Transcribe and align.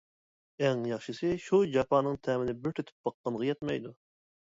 ئەڭ 0.67 0.79
ياخشىسى 0.91 1.27
شۇ 1.43 1.59
جاپانىڭ 1.75 2.17
تەمىنى 2.29 2.55
بىر 2.63 2.73
تېتىپ 2.79 3.07
باققانغا 3.11 3.47
يەتمەيدۇ. 3.49 3.93